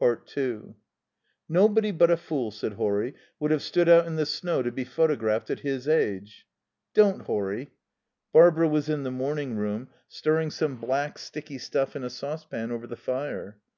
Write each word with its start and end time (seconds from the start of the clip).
2 0.00 0.74
"Nobody 1.46 1.90
but 1.90 2.10
a 2.10 2.16
fool," 2.16 2.50
said 2.50 2.72
Horry, 2.72 3.12
"would 3.38 3.50
have 3.50 3.60
stood 3.60 3.86
out 3.86 4.06
in 4.06 4.16
the 4.16 4.24
snow 4.24 4.62
to 4.62 4.72
be 4.72 4.82
photographed... 4.82 5.50
at 5.50 5.60
his 5.60 5.86
age." 5.86 6.46
"Don't, 6.94 7.20
Horry." 7.26 7.70
Barbara 8.32 8.66
was 8.66 8.88
in 8.88 9.02
the 9.02 9.10
morning 9.10 9.56
room, 9.58 9.90
stirring 10.08 10.50
some 10.50 10.80
black, 10.80 11.18
sticky 11.18 11.58
stuff 11.58 11.94
in 11.94 12.02
a 12.02 12.08
saucepan 12.08 12.72
over 12.72 12.86
the 12.86 12.96
fire. 12.96 13.58